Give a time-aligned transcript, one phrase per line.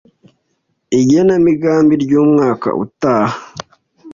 [0.99, 3.37] igena migambi ry’umwaka utaha